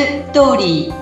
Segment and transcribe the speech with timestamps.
[0.00, 0.94] ストーリー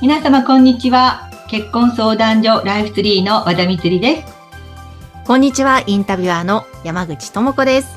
[0.00, 4.32] 皆様こんにちは結婚相談所ライフツリーの和田光です
[5.26, 7.88] こんにちはインタビュアーの山口智子です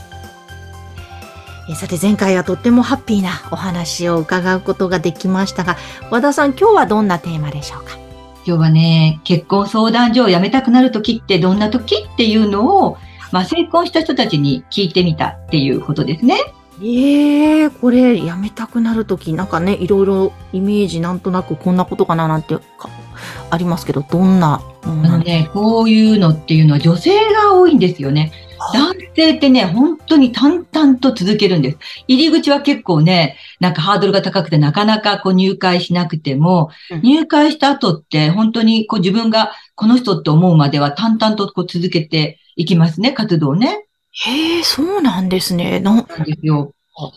[1.70, 5.78] えさて前回はとってもハッピーなお話を伺うことができましたが
[6.10, 8.05] 和田さん今日はどんなテーマでしょうか
[8.48, 12.98] 今日はね、結婚相談所を辞めたくなる時ってどんな時っていうのを、
[13.32, 16.38] まあ、成婚した人たちに聞いてみたっていうことですね。
[16.80, 22.56] ええー、これ、辞めたくなるとき、なんかね、いろいろイメージなんとなくこんなことかななんて
[23.50, 24.62] ありますけど、どんな？
[24.84, 28.32] あのね、こういうのっていうのは女性が多いんですよね。
[28.74, 31.78] 男性ってね、本当に淡々と続けるんです。
[32.08, 43.86] 入り口は結構ね、なんかハードルが高くてなかなかこう入会しなくても、うん、入会した後って本当にこう自分がこの人って思うまでは淡々とこう続けていきますね、活動ね。
[44.12, 45.80] へえ、そうなんですね。
[45.80, 46.74] ななんですよ。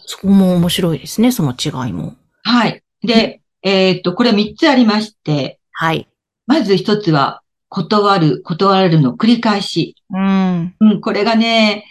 [0.07, 2.17] そこも面白いですね、その違いも。
[2.43, 2.83] はい。
[3.03, 5.61] で、えー、っと、これ3つありまして。
[5.73, 6.09] はい。
[6.47, 9.97] まず1つは、断る、断られるの繰り返し。
[10.11, 10.75] うん。
[10.81, 11.85] うん、これがね、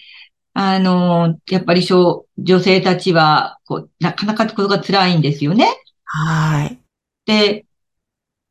[0.54, 2.26] あの、やっぱり女
[2.60, 5.68] 性たちは、こう、なかなかことが辛いんですよね。
[6.04, 6.80] はい。
[7.26, 7.66] で、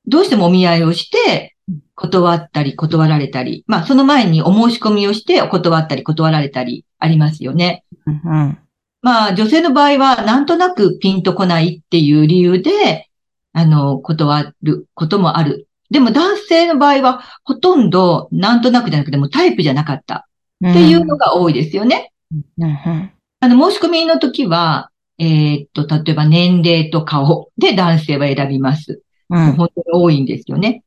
[0.06, 1.56] どうしてもお見合いをして、
[1.96, 7.84] 断ったり、断られたり、まあ、その前にお申し込みをして、断ったり、断られたり、ありますよね。
[8.06, 8.58] うん、
[9.02, 13.08] まあ、女性の場合は、なんとなくピンとこないっていう理由で、
[13.52, 20.26] あの、断ることもあるでも男性の場合は、ほとんどなんとなくじゃなくてもタイプじゃなかった
[20.68, 22.12] っていうのが多いですよね。
[22.58, 29.02] うんうん、あの、申し込みの時は、えー、っと、例えば年齢と顔で男性は選びます。
[29.30, 30.82] うん、本当に多いんですよね。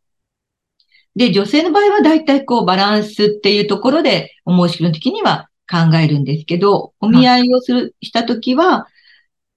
[1.15, 8.87] で、女性の場合は大体こうバランスっていうところでお申し込みの時には考えるんですけど、お見合いをする、した時は、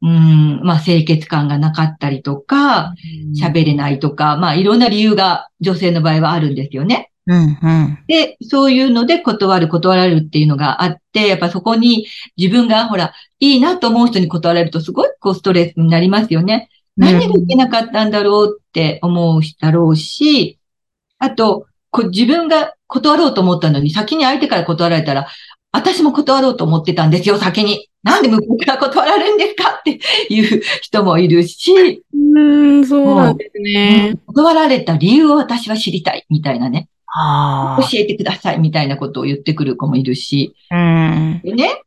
[0.02, 2.94] うん、まあ、清潔感がなかったりとか、
[3.40, 7.12] 喋れないとか、まあ、いろんな理由が女性の場合はあるんですよね。
[7.26, 16.68] うんうん、で、そういうので断る、断られるっていうのがあって、やっぱそこに自分がほら、いいなと思う人に断られるとすごいこうストレスになりますよね。
[16.96, 20.58] 何がいけなかったんだろうって思うだろうし、
[21.18, 25.28] あと、こ自分が断ろうと思ったのに先に相手から断られたら、
[25.70, 27.88] 私も断ろうと思ってたんですよ、先に。
[28.02, 32.02] なんで向こうから断られるんですかっていう人もいるし。
[32.12, 32.40] う
[32.80, 34.14] ん、そうなんですね。
[34.26, 36.88] 断られた理由を私は知りたい、みたいなね。
[37.78, 40.56] 教えてください、みたいなことを言ってくる子もいるし。
[40.70, 41.40] うん。
[41.44, 41.82] でね。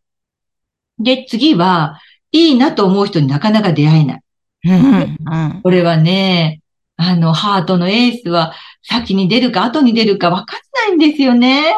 [1.00, 2.00] で、次は、
[2.32, 4.22] いいなと思う人になかなか出会えない。
[4.66, 5.62] うん。
[5.64, 6.62] これはね、
[6.98, 8.54] あの、ハートのエースは
[8.84, 10.60] 先に出るか後に出るか分かん
[10.90, 11.76] ないんですよね。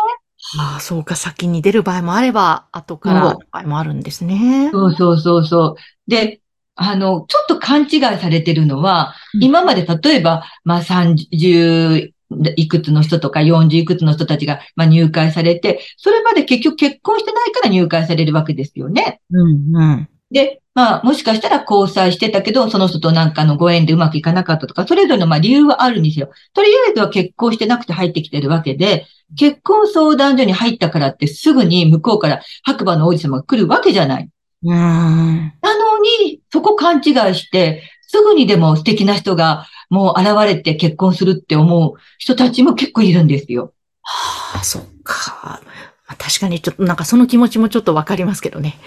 [0.58, 4.70] ああ、そうか、先に出る場合もあれば、後から場合もあるんですね。
[4.72, 6.10] そうそうそうそう。
[6.10, 6.42] で、
[6.76, 12.14] あの、ちょっと勘違いされてるのは、うん、今まで例えば、まあ30
[12.56, 19.22] いくつの人とか40いくつの人たちが、まあ、入会されて、それまで結局結婚してないから入会されるわけですよね。
[19.32, 20.10] うんうん。
[20.30, 26.30] で、まあ、もしかしたら交際してたけど、その人となんかのご縁でうまくいかなかったとか、それぞれのまあ理由はあるんですよ。
[26.54, 34.30] とりあえずは結婚してなくて入ってきてるわけで、結婚相談所に入ったからってすぐに向こうから白馬の王子様が来るわけじゃない。
[34.64, 34.72] うん。
[34.72, 37.04] なのに、そこ勘違い
[37.36, 43.74] して、すぐにでも素敵な人がもう現れて結婚するって思う人たちも結構いるんですよ。
[44.02, 45.62] はあ、そっか。
[46.08, 48.80] まあ、確かにちょっとなんかその気持ちもちょっとわかりますけどね。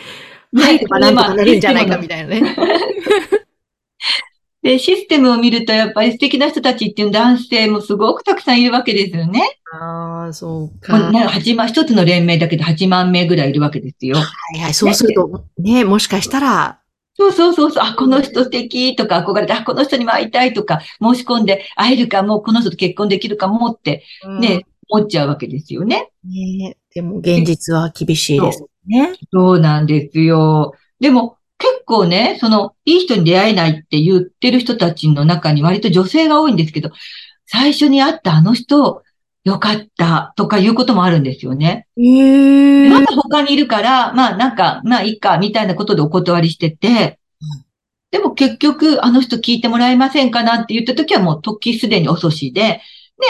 [0.54, 2.56] 入ればなんとかなるんじゃないかみたいなね。
[4.62, 9.59] で、システムを見ると、やっぱり素敵な人たちっていう男性もすごくたくさんいるわけですよね。
[9.72, 11.12] ああ、そうか。
[11.28, 14.16] 八万、一つの連盟だけで8万名ぐらいいるわけですよ。
[14.16, 14.24] は
[14.56, 16.80] いはい、そうすると、ね、ねもしかしたら、
[17.16, 24.04] そうそうそうそう、あ、この人素敵とか憧れて、あ、この人にも会いたいとか、申し込んで会えるかも、この人と結婚できるかもって、
[24.40, 26.10] ね、うん、思っちゃうわけですよね。
[26.24, 29.12] ねでも現実は厳しいですね。
[29.32, 30.72] そうなんですよ。
[30.98, 36.90] でも、結構ね、その、いい人に出会えないって言ってる人たちの中に割と女性が多いんですけど、
[37.44, 39.02] 最初に会ったあの人、
[39.44, 41.86] よかったとかいうこともあるんですよね。
[41.96, 47.18] えー、まだ他にいるから、まあなんか、まあいいか、みたいなことでお断りしてて、
[48.10, 52.80] でも結局、あの人聞いてもらえませんかなって言った時はもう時すでに遅しで、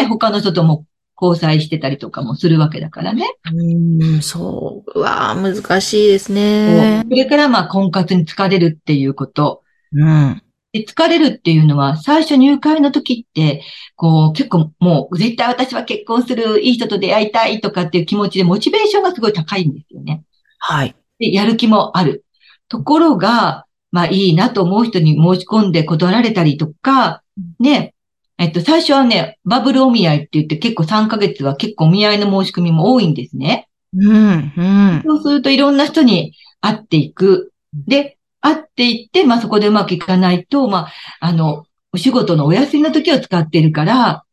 [0.00, 0.86] ね、他の人とも
[1.20, 3.24] 交際してたりとかもするわけだからね。
[3.52, 4.98] うん、そう。
[4.98, 7.04] うわ難しいですね。
[7.08, 9.62] それからまあ婚活に疲れるっていうこと。
[9.92, 10.42] うん。
[10.72, 13.62] で、疲れるっていうのは、最初入会の時って、
[13.96, 20.22] こう、結構もう、絶対私は結婚する、いい人と出会いたいとかっていう気持ちで、モチベーションがすごい高いんですよね。
[20.58, 20.94] はい。
[21.18, 22.24] で、やる気もある。
[22.68, 27.22] ところが、まあいいなと思う人に申し込んで断られたりとか、
[27.58, 27.94] ね、
[28.38, 33.68] えっと、最初はね、バブルお見合いって言って結構3ヶ月は結構お見合いの申し込みも多いんですね。
[33.92, 35.02] うん、うん。
[35.04, 37.52] そうするといろんな人に会っていく。
[37.74, 44.24] で、会っていって、まあそこでうまくいかないと、まあ、あの、お仕事のお休みの時を使ってるから、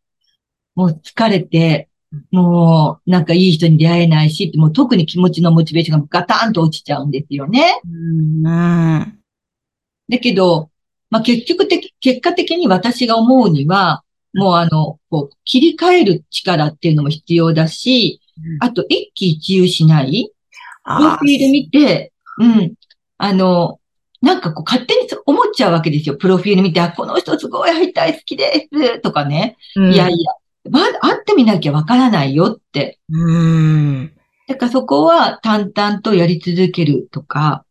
[0.75, 1.89] もう疲れて、
[2.31, 7.81] もうなんかいい人に出会えないし、もう特に気持ちのモチベーションがガタンと落ちちゃうんですよね。
[7.85, 8.43] うん、
[10.09, 10.69] だけど、
[11.09, 18.21] まあ結局的、結果的に私が思うには、もうあの、こう、切り替える力っていうのも必要だし、
[18.59, 20.31] あと一喜一憂しない。
[20.83, 22.73] プロフィール見て、うん。
[23.17, 23.79] あの、
[24.21, 26.15] なんかこう勝手に思っちゃうわけですよ。
[26.15, 28.99] プロフィール見て、あ、この人すごい会いたい好きです。
[28.99, 29.57] とかね。
[29.75, 30.31] うん、いやいや、
[30.69, 32.99] まだ会ってみなきゃわからないよって。
[33.09, 34.13] うん。
[34.47, 37.63] だからそこは淡々とやり続けるとか。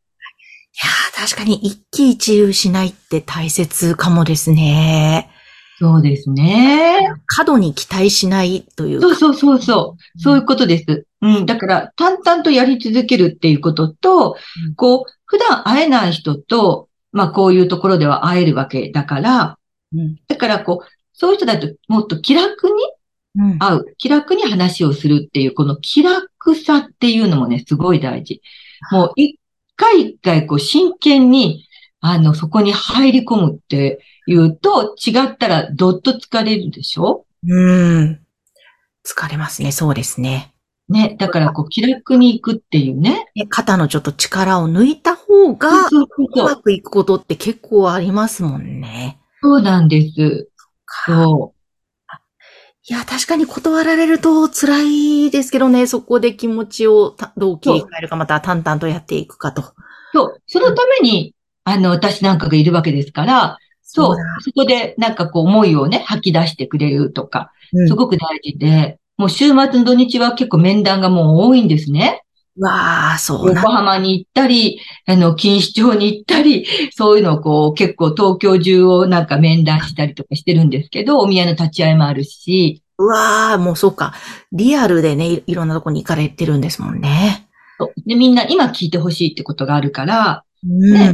[0.74, 5.30] いや確かに一喜一憂しないって大切かもですね。
[5.78, 6.98] そうですね。
[7.26, 10.20] 過度に期待しないというそうそうそうそう。
[10.20, 11.06] そういうことです。
[11.20, 11.46] うん。
[11.46, 14.36] だから、淡々とやり続けるっていうことと、
[14.68, 19.58] うん、こう、普段会えない人と、まあ、こういうところでは会えるわけだから、
[19.94, 22.74] うん、だから、こう、そういう人だともっと気楽に
[23.58, 28.42] 会う、うん、気楽に話をするっていう、この気楽さっていうのもね、すごい大事。
[28.90, 29.38] もう、一
[29.76, 31.66] 回一回、こう、真剣に、
[32.00, 37.24] あの、そこに入り込むっていうと、違ったらどっと疲れるでしょ？
[37.48, 37.70] う
[38.02, 38.20] ん。
[39.04, 40.52] 疲れますね、そうですね。
[40.88, 41.16] ね。
[41.18, 43.26] だからこう気楽に行くっていうね。
[43.48, 49.18] 肩のちょっと力を抜いた方が、うまくいくことって結構ありますもんね。
[49.42, 50.48] そうなんです。
[51.06, 51.56] そう。
[52.88, 59.62] いや、確かに断られると辛いですけどね、そこで気持ちをどう切り替えるか、また淡々とやっていくかと。
[60.12, 60.42] そう。
[60.46, 61.34] そのために、
[61.64, 64.16] あの、私なんかがいるわけですから、そう。
[64.40, 67.50] そこでなんかこう思いをね、吐き出してくれるとか、
[67.88, 72.22] すごく大事で、もう週末の土日は結構面談がもう多いんですね。
[72.58, 82.82] わあ、そう横浜に行ったり、あの、錦糸町に行ったり、そういうのをこう、結構東京中をなんか面談したりとかしてるんですけど、お宮の立ち会いもあるし。
[82.98, 84.14] うわあ、もうそうか。
[84.52, 87.46] リアルでねい、ろんなとこに行かれてるんですもんね。
[88.06, 91.12] で、みんな今聞いてほしいってことがあるから、うん、ね、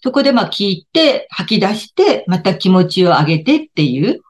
[0.00, 4.20] そこでまあ聞いて、吐き出して、また気持ちを上げてっていう。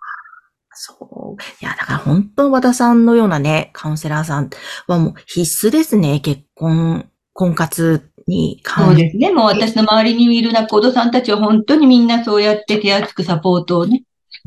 [1.61, 4.50] いや、だから本当和田さんのようなね、カウンセラーさん
[4.87, 6.21] はもう必須ですね。
[6.21, 9.33] 結婚、婚活に関そうですね。
[9.33, 14.05] もう私の周りにいる仲人さんたちは本当にみんなそうやって手厚くサポートをね、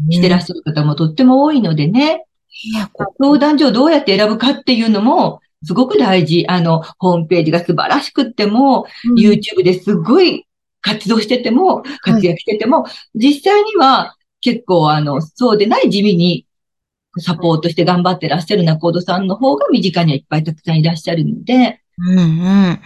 [0.09, 2.25] してらっしゃる方もとっても多いのでね。
[2.63, 2.89] いや、
[3.19, 6.45] 相談所をどうやって選ぶかっていうのも、すごく大事。
[6.47, 10.45] あの、ホームページが素晴らしくっても、うん、YouTube ですごい
[10.81, 16.44] 活動してても、活躍してても、はい、実際には結構あの、そうでない地味に
[17.19, 21.81] サポートして頑張ってらっしゃる仲人さんの方が身近にはいっぱいたくさんいらっしゃるので。
[21.97, 22.79] うんうん。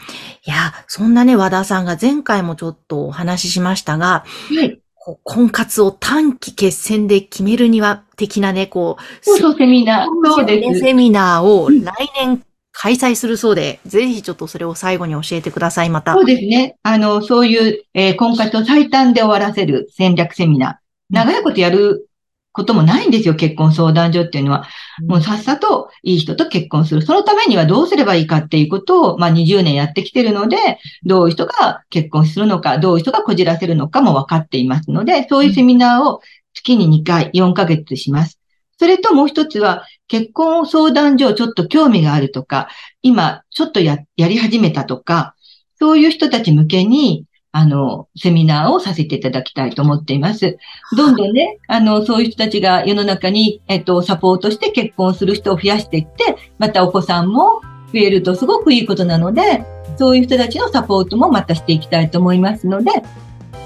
[0.45, 4.23] いや、そんなね、和田さんが前回もちょっとお話ししましたが、
[4.55, 4.79] はい。
[5.23, 10.07] 婚活を短期決戦で決めるには、的なね、こう、そうそう、セミナー。
[10.25, 10.79] そうです。
[10.81, 16.13] セミナーを来年開催するそうで、ぜひちょっとそれを最後に教えてください、また。
[16.13, 16.75] そうですね。
[16.83, 20.75] あの、そういう、えー、婚活を最短で終わらせる戦略セミナー。
[21.09, 22.08] 長いことやる
[22.51, 24.67] こともないんですよ、結婚相談所っていうのは。
[25.07, 27.01] もうさっさといい人と結婚する。
[27.01, 30.57] そのためにはどうすればいいかっていうことを、まあ20年やってきてるので、
[31.05, 36.21] どういう人が結婚するのか、どういう人がこじらせるのかも分かっていますので、そういうセミナーを
[36.53, 38.39] 月に2回、4ヶ月します。
[38.79, 42.69] それともう一つは、結婚相談所ちょっと興味があるとか、
[43.03, 45.35] 今ちょっとや、やり始めたとか、
[45.77, 50.57] そういう人たち向けに、あの、セミナーをさせていただきたいと思っています。
[50.95, 59.65] どんどんね、あの、そういう人たちが世の中に、えっと、サポートして結婚する人を増やしていって、またお子さんも増えるとすごくいいことなので、
[59.97, 62.91] そういう人たちのサポートもまたしていきたいと思いますので、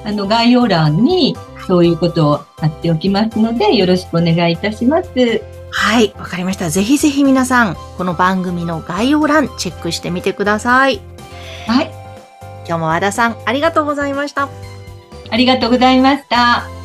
[0.06, 1.36] あの、概要欄に
[1.68, 5.10] そういうことを貼っておきますので、よろしくお願いいたします。
[5.72, 6.70] はい、わかりました。
[6.70, 11.02] ぜひぜひ皆さん、この番組の概要欄チェックしてみてください。
[11.68, 12.03] はい。
[12.66, 14.50] 今日も和田さん、ありがとうございました。
[15.30, 16.83] ありがとうございました。